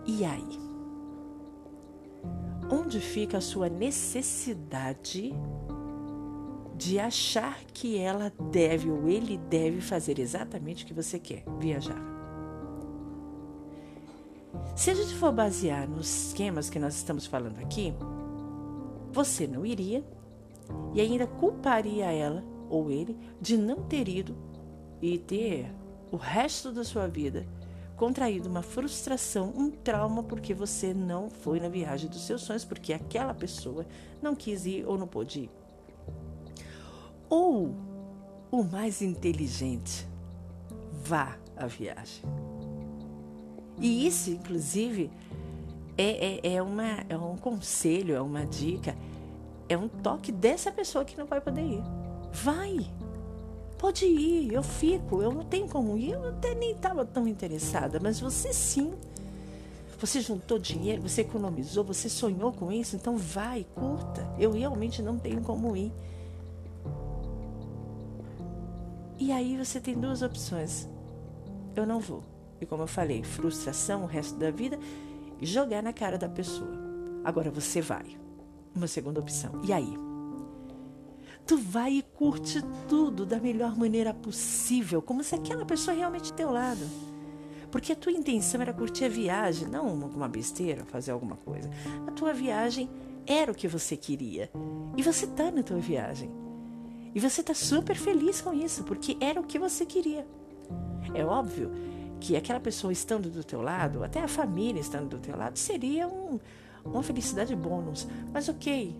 E 0.06 0.24
aí? 0.24 0.63
Onde 2.70 3.00
fica 3.00 3.38
a 3.38 3.40
sua 3.40 3.68
necessidade 3.68 5.32
de 6.76 6.98
achar 6.98 7.64
que 7.72 7.98
ela 7.98 8.32
deve 8.50 8.90
ou 8.90 9.08
ele 9.08 9.38
deve 9.38 9.80
fazer 9.80 10.18
exatamente 10.18 10.84
o 10.84 10.86
que 10.86 10.94
você 10.94 11.18
quer, 11.18 11.44
viajar. 11.58 12.02
Se 14.76 14.90
a 14.90 14.94
gente 14.94 15.14
for 15.14 15.32
basear 15.32 15.88
nos 15.88 16.28
esquemas 16.28 16.68
que 16.68 16.78
nós 16.78 16.96
estamos 16.96 17.26
falando 17.26 17.58
aqui, 17.58 17.94
você 19.12 19.46
não 19.46 19.64
iria 19.64 20.04
e 20.92 21.00
ainda 21.00 21.26
culparia 21.26 22.10
ela 22.10 22.44
ou 22.68 22.90
ele 22.90 23.16
de 23.40 23.56
não 23.56 23.82
ter 23.82 24.08
ido 24.08 24.36
e 25.00 25.18
ter 25.18 25.72
o 26.10 26.16
resto 26.16 26.72
da 26.72 26.82
sua 26.82 27.06
vida 27.06 27.46
contraído 27.96 28.48
uma 28.48 28.62
frustração, 28.62 29.52
um 29.56 29.70
trauma 29.70 30.22
porque 30.22 30.52
você 30.52 30.92
não 30.92 31.30
foi 31.30 31.60
na 31.60 31.68
viagem 31.68 32.08
dos 32.08 32.26
seus 32.26 32.42
sonhos, 32.42 32.64
porque 32.64 32.92
aquela 32.92 33.34
pessoa 33.34 33.86
não 34.20 34.34
quis 34.34 34.66
ir 34.66 34.84
ou 34.86 34.98
não 34.98 35.06
pôde 35.06 35.40
ir. 35.40 35.50
Ou 37.28 37.74
o 38.50 38.62
mais 38.62 39.02
inteligente, 39.02 40.06
vá 41.04 41.36
à 41.56 41.66
viagem. 41.66 42.22
E 43.80 44.06
isso, 44.06 44.30
inclusive, 44.30 45.10
é, 45.96 46.38
é, 46.46 46.54
é, 46.54 46.62
uma, 46.62 47.04
é 47.08 47.16
um 47.16 47.36
conselho, 47.36 48.14
é 48.14 48.20
uma 48.20 48.46
dica, 48.46 48.96
é 49.68 49.76
um 49.76 49.88
toque 49.88 50.30
dessa 50.30 50.70
pessoa 50.70 51.04
que 51.04 51.16
não 51.16 51.26
vai 51.26 51.40
poder 51.40 51.62
ir. 51.62 51.82
Vai! 52.32 52.92
Pode 53.84 54.06
ir, 54.06 54.50
eu 54.50 54.62
fico, 54.62 55.20
eu 55.20 55.30
não 55.30 55.44
tenho 55.44 55.68
como 55.68 55.98
ir, 55.98 56.12
eu 56.12 56.30
até 56.30 56.54
nem 56.54 56.70
estava 56.70 57.04
tão 57.04 57.28
interessada, 57.28 58.00
mas 58.00 58.18
você 58.18 58.50
sim. 58.50 58.94
Você 60.00 60.22
juntou 60.22 60.58
dinheiro, 60.58 61.02
você 61.02 61.20
economizou, 61.20 61.84
você 61.84 62.08
sonhou 62.08 62.50
com 62.50 62.72
isso, 62.72 62.96
então 62.96 63.18
vai, 63.18 63.66
curta. 63.74 64.26
Eu 64.38 64.52
realmente 64.52 65.02
não 65.02 65.18
tenho 65.18 65.42
como 65.42 65.76
ir. 65.76 65.92
E 69.18 69.30
aí 69.30 69.54
você 69.58 69.78
tem 69.78 70.00
duas 70.00 70.22
opções. 70.22 70.88
Eu 71.76 71.84
não 71.84 72.00
vou. 72.00 72.24
E 72.62 72.64
como 72.64 72.84
eu 72.84 72.88
falei, 72.88 73.22
frustração 73.22 74.04
o 74.04 74.06
resto 74.06 74.38
da 74.38 74.50
vida 74.50 74.78
jogar 75.42 75.82
na 75.82 75.92
cara 75.92 76.16
da 76.16 76.28
pessoa. 76.30 76.72
Agora 77.22 77.50
você 77.50 77.82
vai. 77.82 78.16
Uma 78.74 78.86
segunda 78.86 79.20
opção. 79.20 79.60
E 79.62 79.74
aí? 79.74 80.13
Tu 81.46 81.58
vai 81.58 81.92
e 81.92 82.02
curte 82.02 82.62
tudo 82.88 83.26
da 83.26 83.38
melhor 83.38 83.76
maneira 83.76 84.14
possível, 84.14 85.02
como 85.02 85.22
se 85.22 85.34
aquela 85.34 85.64
pessoa 85.64 85.96
realmente 85.96 86.32
teu 86.32 86.50
lado. 86.50 86.84
Porque 87.70 87.92
a 87.92 87.96
tua 87.96 88.12
intenção 88.12 88.62
era 88.62 88.72
curtir 88.72 89.04
a 89.04 89.08
viagem, 89.08 89.68
não 89.68 89.92
uma 89.92 90.28
besteira, 90.28 90.84
fazer 90.84 91.10
alguma 91.10 91.36
coisa. 91.36 91.68
A 92.06 92.10
tua 92.12 92.32
viagem 92.32 92.88
era 93.26 93.50
o 93.50 93.54
que 93.54 93.68
você 93.68 93.96
queria. 93.96 94.50
E 94.96 95.02
você 95.02 95.26
tá 95.26 95.50
na 95.50 95.62
tua 95.62 95.78
viagem. 95.78 96.30
E 97.14 97.20
você 97.20 97.40
está 97.40 97.52
super 97.52 97.96
feliz 97.96 98.40
com 98.40 98.52
isso, 98.52 98.84
porque 98.84 99.16
era 99.20 99.40
o 99.40 99.44
que 99.44 99.58
você 99.58 99.84
queria. 99.84 100.26
É 101.12 101.24
óbvio 101.24 101.70
que 102.20 102.36
aquela 102.36 102.60
pessoa 102.60 102.92
estando 102.92 103.28
do 103.28 103.44
teu 103.44 103.60
lado, 103.60 104.02
até 104.02 104.20
a 104.20 104.28
família 104.28 104.80
estando 104.80 105.08
do 105.08 105.18
teu 105.18 105.36
lado, 105.36 105.58
seria 105.58 106.08
um, 106.08 106.40
uma 106.84 107.02
felicidade 107.02 107.54
bônus. 107.54 108.06
Mas 108.32 108.48
ok, 108.48 108.96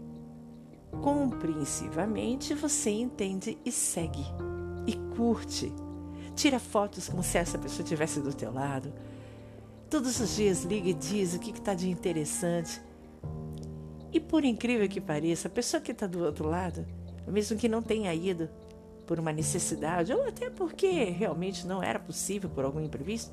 compreensivamente 1.03 2.55
você 2.55 2.91
entende 2.91 3.59
e 3.65 3.73
segue. 3.73 4.25
E 4.87 4.95
curte. 5.17 5.73
Tira 6.35 6.59
fotos 6.59 7.09
como 7.09 7.23
se 7.23 7.39
essa 7.39 7.59
pessoa 7.59 7.83
estivesse 7.83 8.21
do 8.21 8.33
teu 8.33 8.53
lado. 8.53 8.93
Todos 9.89 10.19
os 10.21 10.37
dias 10.37 10.65
liga 10.65 10.89
e 10.89 10.95
diz 10.95 11.35
o 11.35 11.39
que 11.39 11.51
está 11.51 11.75
de 11.75 11.89
interessante. 11.89 12.81
E 14.13 14.21
por 14.21 14.45
incrível 14.45 14.89
que 14.89 15.01
pareça, 15.01 15.49
a 15.49 15.51
pessoa 15.51 15.81
que 15.81 15.93
está 15.93 16.07
do 16.07 16.23
outro 16.25 16.49
lado 16.49 16.85
mesmo 17.27 17.57
que 17.57 17.69
não 17.69 17.83
tenha 17.83 18.13
ido 18.15 18.49
por 19.07 19.19
uma 19.19 19.33
necessidade 19.33 20.13
ou 20.13 20.27
até 20.27 20.51
porque 20.51 21.05
realmente 21.05 21.67
não 21.67 21.83
era 21.83 21.99
possível 21.99 22.49
por 22.51 22.65
algum 22.65 22.81
imprevisto, 22.81 23.33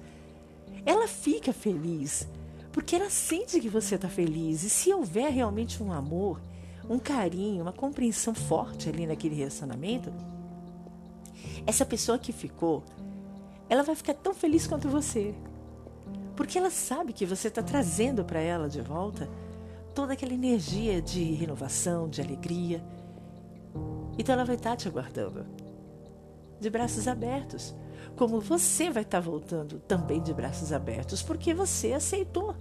ela 0.85 1.07
fica 1.07 1.53
feliz 1.53 2.27
porque 2.71 2.95
ela 2.95 3.09
sente 3.09 3.59
que 3.59 3.69
você 3.69 3.95
está 3.95 4.07
feliz. 4.07 4.63
E 4.63 4.69
se 4.69 4.93
houver 4.93 5.29
realmente 5.29 5.83
um 5.83 5.91
amor, 5.91 6.41
um 6.89 6.99
carinho, 6.99 7.61
uma 7.61 7.73
compreensão 7.73 8.33
forte 8.33 8.89
ali 8.89 9.05
naquele 9.05 9.35
relacionamento, 9.35 10.11
essa 11.65 11.85
pessoa 11.85 12.17
que 12.17 12.31
ficou, 12.31 12.83
ela 13.69 13.83
vai 13.83 13.95
ficar 13.95 14.13
tão 14.13 14.33
feliz 14.33 14.67
quanto 14.67 14.89
você. 14.89 15.33
Porque 16.35 16.57
ela 16.57 16.71
sabe 16.71 17.13
que 17.13 17.25
você 17.25 17.47
está 17.47 17.61
trazendo 17.61 18.23
para 18.23 18.39
ela 18.39 18.67
de 18.67 18.81
volta 18.81 19.29
toda 19.93 20.13
aquela 20.13 20.33
energia 20.33 21.01
de 21.01 21.23
renovação, 21.33 22.09
de 22.09 22.21
alegria. 22.21 22.83
Então 24.17 24.33
ela 24.33 24.45
vai 24.45 24.55
estar 24.55 24.75
te 24.75 24.87
aguardando, 24.87 25.45
de 26.59 26.69
braços 26.69 27.07
abertos, 27.07 27.75
como 28.15 28.39
você 28.39 28.89
vai 28.89 29.03
estar 29.03 29.19
voltando 29.19 29.79
também 29.79 30.21
de 30.21 30.33
braços 30.33 30.73
abertos, 30.73 31.21
porque 31.21 31.53
você 31.53 31.93
aceitou 31.93 32.55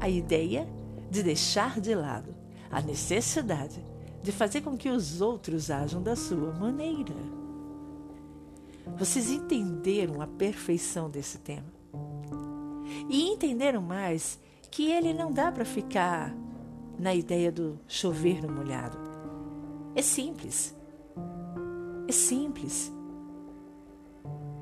a 0.00 0.08
ideia 0.08 0.68
de 1.10 1.22
deixar 1.22 1.80
de 1.80 1.94
lado 1.94 2.45
a 2.70 2.80
necessidade 2.80 3.84
de 4.22 4.32
fazer 4.32 4.60
com 4.60 4.76
que 4.76 4.88
os 4.88 5.20
outros 5.20 5.70
ajam 5.70 6.02
da 6.02 6.16
sua 6.16 6.52
maneira. 6.52 7.14
Vocês 8.98 9.30
entenderam 9.30 10.20
a 10.20 10.26
perfeição 10.26 11.10
desse 11.10 11.38
tema 11.38 11.72
e 13.08 13.28
entenderam 13.28 13.80
mais 13.80 14.38
que 14.70 14.90
ele 14.90 15.12
não 15.12 15.32
dá 15.32 15.50
para 15.50 15.64
ficar 15.64 16.34
na 16.98 17.14
ideia 17.14 17.52
do 17.52 17.78
chover 17.86 18.42
no 18.42 18.52
molhado. 18.52 18.98
É 19.94 20.02
simples. 20.02 20.74
É 22.08 22.12
simples. 22.12 22.92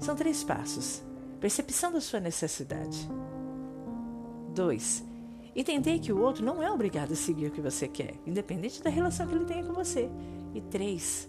São 0.01 0.15
três 0.15 0.45
passos. 0.45 1.03
Percepção 1.41 1.93
da 1.93 2.01
sua 2.01 2.21
necessidade. 2.21 3.09
Dois, 4.55 5.05
entender 5.55 5.99
que 5.99 6.13
o 6.13 6.21
outro 6.21 6.45
não 6.45 6.63
é 6.63 6.71
obrigado 6.71 7.13
a 7.13 7.17
seguir 7.17 7.47
o 7.47 7.51
que 7.51 7.61
você 7.61 7.87
quer, 7.87 8.15
independente 8.27 8.83
da 8.83 8.91
relação 8.91 9.27
que 9.27 9.35
ele 9.35 9.45
tenha 9.45 9.65
com 9.65 9.73
você. 9.73 10.11
E 10.55 10.61
três, 10.61 11.29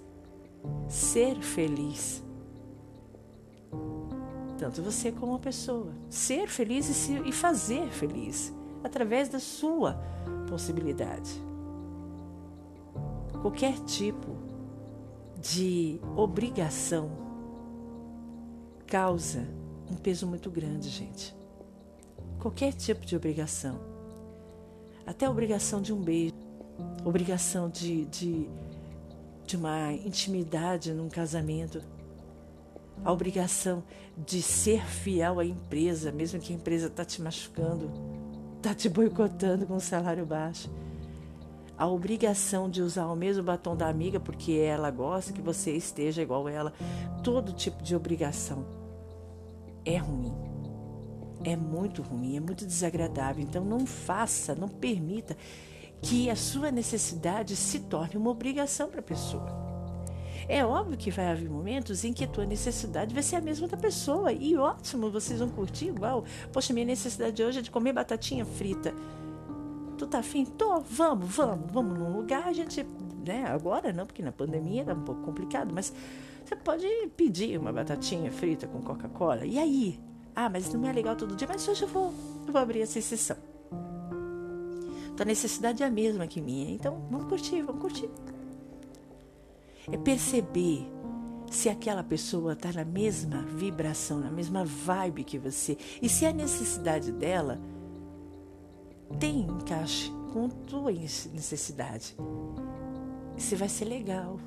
ser 0.87 1.41
feliz. 1.41 2.23
Tanto 4.57 4.81
você 4.81 5.11
como 5.11 5.35
a 5.35 5.39
pessoa. 5.39 5.93
Ser 6.09 6.47
feliz 6.47 7.07
e, 7.09 7.29
e 7.29 7.31
fazer 7.31 7.87
feliz 7.89 8.53
através 8.83 9.29
da 9.29 9.39
sua 9.39 9.99
possibilidade 10.49 11.45
qualquer 13.45 13.77
tipo 13.81 14.35
de 15.39 16.01
obrigação 16.15 17.11
causa 18.87 19.47
um 19.87 19.95
peso 19.95 20.25
muito 20.25 20.49
grande, 20.49 20.89
gente. 20.89 21.35
Qualquer 22.39 22.73
tipo 22.73 23.05
de 23.05 23.15
obrigação. 23.15 23.94
Até 25.05 25.25
a 25.25 25.29
obrigação 25.29 25.81
de 25.81 25.93
um 25.93 26.01
beijo, 26.01 26.33
obrigação 27.03 27.69
de, 27.69 28.05
de, 28.05 28.49
de 29.45 29.55
uma 29.55 29.93
intimidade 29.93 30.93
num 30.93 31.09
casamento, 31.09 31.81
a 33.03 33.11
obrigação 33.11 33.83
de 34.17 34.41
ser 34.41 34.83
fiel 34.85 35.39
à 35.39 35.45
empresa, 35.45 36.11
mesmo 36.11 36.39
que 36.39 36.53
a 36.53 36.55
empresa 36.55 36.87
está 36.87 37.05
te 37.05 37.21
machucando. 37.21 37.91
tá 38.61 38.73
te 38.73 38.89
boicotando 38.89 39.67
com 39.67 39.75
um 39.75 39.79
salário 39.79 40.25
baixo. 40.25 40.71
A 41.77 41.85
obrigação 41.87 42.69
de 42.69 42.81
usar 42.81 43.05
o 43.07 43.15
mesmo 43.15 43.43
batom 43.43 43.75
da 43.75 43.87
amiga 43.87 44.19
porque 44.19 44.53
ela 44.53 44.89
gosta 44.89 45.33
que 45.33 45.41
você 45.41 45.71
esteja 45.73 46.21
igual 46.21 46.47
ela. 46.47 46.73
Todo 47.21 47.51
tipo 47.51 47.83
de 47.83 47.95
obrigação 47.95 48.65
é 49.83 49.97
ruim. 49.97 50.54
É 51.45 51.55
muito 51.55 52.01
ruim, 52.01 52.35
é 52.35 52.39
muito 52.39 52.65
desagradável. 52.65 53.43
Então 53.43 53.63
não 53.63 53.85
faça, 53.85 54.55
não 54.55 54.67
permita 54.67 55.37
que 56.01 56.27
a 56.29 56.35
sua 56.35 56.71
necessidade 56.71 57.55
se 57.55 57.81
torne 57.81 58.17
uma 58.17 58.31
obrigação 58.31 58.89
para 58.89 58.99
a 58.99 59.03
pessoa. 59.03 59.45
É 60.47 60.65
óbvio 60.65 60.97
que 60.97 61.11
vai 61.11 61.27
haver 61.27 61.49
momentos 61.49 62.03
em 62.03 62.13
que 62.13 62.23
a 62.23 62.27
tua 62.27 62.45
necessidade 62.45 63.13
vai 63.13 63.23
ser 63.23 63.35
a 63.35 63.41
mesma 63.41 63.67
da 63.67 63.77
pessoa. 63.77 64.33
E 64.33 64.57
ótimo, 64.57 65.11
vocês 65.11 65.39
vão 65.39 65.49
curtir 65.49 65.87
igual. 65.87 66.23
Poxa, 66.51 66.73
minha 66.73 66.85
necessidade 66.85 67.43
hoje 67.43 67.59
é 67.59 67.61
de 67.61 67.71
comer 67.71 67.93
batatinha 67.93 68.43
frita. 68.43 68.93
Tu 69.97 70.07
tá 70.07 70.19
afim? 70.19 70.45
Tô, 70.45 70.79
vamos, 70.81 71.35
vamos, 71.35 71.71
vamos 71.71 71.97
num 71.97 72.15
lugar, 72.15 72.47
a 72.47 72.53
gente, 72.53 72.85
né? 73.25 73.45
Agora 73.45 73.93
não, 73.93 74.05
porque 74.05 74.21
na 74.21 74.31
pandemia 74.31 74.83
tá 74.83 74.93
um 74.93 75.01
pouco 75.01 75.21
complicado, 75.21 75.71
mas 75.73 75.93
você 76.43 76.55
pode 76.55 76.85
pedir 77.15 77.57
uma 77.57 77.71
batatinha 77.71 78.31
frita 78.31 78.67
com 78.67 78.81
Coca-Cola. 78.81 79.45
E 79.45 79.57
aí? 79.57 79.99
Ah, 80.35 80.49
mas 80.49 80.73
não 80.73 80.85
é 80.87 80.91
legal 80.91 81.15
todo 81.15 81.35
dia, 81.35 81.47
mas 81.47 81.67
hoje 81.67 81.83
eu 81.83 81.87
vou, 81.87 82.13
eu 82.45 82.51
vou 82.51 82.61
abrir 82.61 82.81
essa 82.81 82.99
exceção. 82.99 83.37
Tua 85.15 85.25
necessidade 85.25 85.81
é 85.81 85.85
a 85.85 85.89
mesma 85.89 86.27
que 86.27 86.41
minha, 86.41 86.69
então 86.71 87.07
vamos 87.09 87.29
curtir, 87.29 87.61
vamos 87.61 87.81
curtir. 87.81 88.09
É 89.89 89.97
perceber 89.97 90.85
se 91.49 91.69
aquela 91.69 92.03
pessoa 92.03 92.53
está 92.53 92.71
na 92.73 92.83
mesma 92.83 93.43
vibração, 93.43 94.19
na 94.19 94.31
mesma 94.31 94.65
vibe 94.65 95.23
que 95.23 95.37
você. 95.37 95.77
E 96.01 96.09
se 96.09 96.25
a 96.25 96.33
necessidade 96.33 97.11
dela 97.13 97.61
tem 99.19 99.41
encaixe 99.41 100.11
com 100.33 100.47
a 100.47 100.49
tua 100.49 100.91
necessidade. 100.91 102.15
Isso 103.37 103.55
vai 103.55 103.69
ser 103.69 103.85
legal 103.85 104.39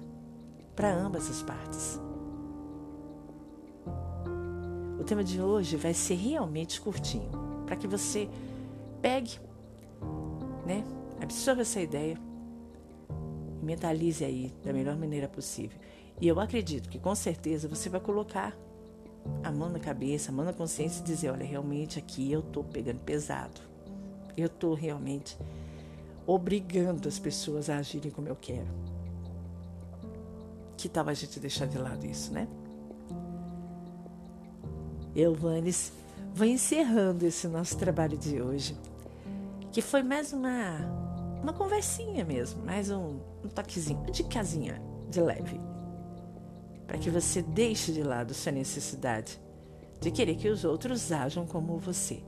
para 0.74 0.94
ambas 0.94 1.30
as 1.30 1.42
partes. 1.42 1.98
O 4.98 5.04
tema 5.04 5.22
de 5.22 5.40
hoje 5.40 5.76
vai 5.76 5.94
ser 5.94 6.14
realmente 6.14 6.80
curtinho, 6.80 7.30
para 7.66 7.76
que 7.76 7.86
você 7.86 8.28
pegue, 9.00 9.38
né, 10.66 10.84
absorva 11.20 11.62
essa 11.62 11.80
ideia 11.80 12.18
mentalize 13.68 14.24
aí 14.24 14.54
da 14.64 14.72
melhor 14.72 14.96
maneira 14.96 15.28
possível. 15.28 15.78
E 16.20 16.26
eu 16.26 16.40
acredito 16.40 16.88
que 16.88 16.98
com 16.98 17.14
certeza 17.14 17.68
você 17.68 17.88
vai 17.88 18.00
colocar 18.00 18.56
a 19.42 19.52
mão 19.52 19.68
na 19.68 19.78
cabeça, 19.78 20.30
a 20.30 20.34
mão 20.34 20.44
na 20.44 20.52
consciência 20.52 21.00
e 21.00 21.04
dizer: 21.04 21.30
olha, 21.30 21.44
realmente 21.44 21.98
aqui 21.98 22.32
eu 22.32 22.40
estou 22.40 22.64
pegando 22.64 23.00
pesado. 23.00 23.60
Eu 24.36 24.46
estou 24.46 24.74
realmente 24.74 25.36
obrigando 26.26 27.08
as 27.08 27.18
pessoas 27.18 27.68
a 27.68 27.78
agirem 27.78 28.10
como 28.10 28.28
eu 28.28 28.36
quero. 28.36 28.68
Que 30.76 30.88
tal 30.88 31.08
a 31.08 31.14
gente 31.14 31.38
deixar 31.40 31.66
de 31.66 31.76
lado 31.76 32.06
isso, 32.06 32.32
né? 32.32 32.48
Eu, 35.18 35.34
Vanes, 35.34 35.92
vou 36.32 36.46
encerrando 36.46 37.26
esse 37.26 37.48
nosso 37.48 37.76
trabalho 37.76 38.16
de 38.16 38.40
hoje, 38.40 38.76
que 39.72 39.82
foi 39.82 40.00
mais 40.00 40.32
uma 40.32 40.78
uma 41.42 41.52
conversinha 41.52 42.24
mesmo, 42.24 42.64
mais 42.64 42.88
um, 42.88 43.18
um 43.44 43.48
toquezinho, 43.48 44.00
de 44.12 44.22
casinha, 44.22 44.80
de 45.10 45.20
leve. 45.20 45.60
Para 46.86 46.98
que 46.98 47.10
você 47.10 47.42
deixe 47.42 47.90
de 47.90 48.04
lado 48.04 48.32
sua 48.32 48.52
necessidade 48.52 49.40
de 50.00 50.12
querer 50.12 50.36
que 50.36 50.48
os 50.48 50.64
outros 50.64 51.10
ajam 51.10 51.44
como 51.44 51.78
você. 51.78 52.22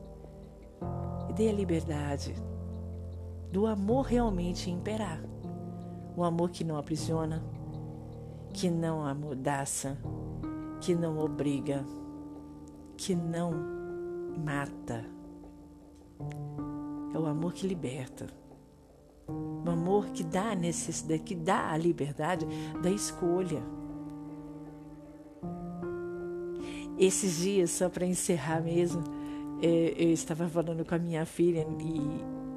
E 1.29 1.33
dê 1.33 1.49
a 1.49 1.53
liberdade 1.53 2.35
do 3.53 3.69
amor 3.69 4.07
realmente 4.07 4.69
imperar. 4.69 5.23
O 6.17 6.25
amor 6.25 6.51
que 6.51 6.65
não 6.65 6.77
aprisiona, 6.77 7.41
que 8.53 8.69
não 8.69 9.07
amordaça, 9.07 9.97
que 10.81 10.93
não 10.93 11.21
obriga, 11.21 11.85
que 13.01 13.15
não 13.15 13.51
mata. 14.45 15.07
É 17.15 17.19
o 17.19 17.25
amor 17.25 17.55
que 17.55 17.67
liberta. 17.67 18.27
Um 19.27 19.71
amor 19.71 20.11
que 20.11 20.23
dá 20.23 20.51
a 20.51 20.55
necessidade, 20.55 21.23
que 21.23 21.35
dá 21.35 21.71
a 21.71 21.79
liberdade 21.79 22.47
da 22.83 22.91
escolha. 22.91 23.63
Esses 26.99 27.39
dias, 27.39 27.71
só 27.71 27.89
para 27.89 28.05
encerrar 28.05 28.61
mesmo, 28.61 29.03
é, 29.63 29.95
eu 29.97 30.13
estava 30.13 30.47
falando 30.47 30.85
com 30.85 30.95
a 30.95 30.99
minha 30.99 31.25
filha 31.25 31.67
e 31.81 32.03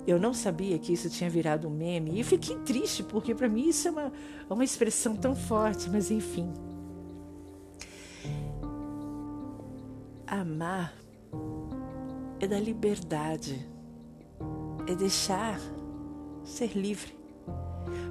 eu 0.05 0.19
não 0.19 0.33
sabia 0.33 0.77
que 0.77 0.91
isso 0.91 1.09
tinha 1.09 1.29
virado 1.29 1.69
um 1.69 1.71
meme 1.71 2.19
e 2.19 2.23
fiquei 2.23 2.57
triste 2.57 3.01
porque 3.01 3.33
para 3.33 3.47
mim 3.47 3.69
isso 3.69 3.87
é 3.87 3.91
uma, 3.91 4.11
uma 4.49 4.63
expressão 4.65 5.15
tão 5.15 5.33
forte, 5.33 5.89
mas 5.89 6.11
enfim. 6.11 6.51
Amar 10.33 10.91
é 12.39 12.47
da 12.47 12.59
liberdade, 12.59 13.69
é 14.87 14.95
deixar 14.95 15.59
ser 16.43 16.75
livre. 16.75 17.15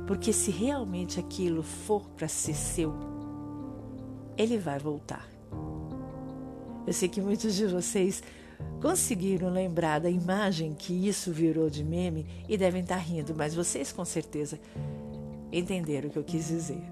Porque 0.06 0.32
se 0.32 0.52
realmente 0.52 1.18
aquilo 1.18 1.64
for 1.64 2.08
para 2.10 2.28
ser 2.28 2.54
seu, 2.54 2.94
ele 4.38 4.56
vai 4.56 4.78
voltar. 4.78 5.28
Eu 6.86 6.92
sei 6.92 7.08
que 7.08 7.20
muitos 7.20 7.56
de 7.56 7.66
vocês 7.66 8.22
conseguiram 8.80 9.50
lembrar 9.50 9.98
da 9.98 10.08
imagem 10.08 10.74
que 10.74 11.08
isso 11.08 11.32
virou 11.32 11.68
de 11.68 11.82
meme 11.82 12.24
e 12.48 12.56
devem 12.56 12.82
estar 12.82 12.98
rindo, 12.98 13.34
mas 13.34 13.52
vocês 13.52 13.90
com 13.90 14.04
certeza 14.04 14.60
entenderam 15.50 16.08
o 16.08 16.12
que 16.12 16.20
eu 16.20 16.24
quis 16.24 16.46
dizer. 16.46 16.84